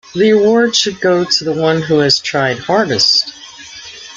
The 0.15 0.31
award 0.31 0.75
should 0.75 0.99
go 0.99 1.23
to 1.25 1.43
the 1.43 1.53
one 1.53 1.79
who 1.83 1.99
has 1.99 2.17
tried 2.17 2.57
hardest. 2.57 3.35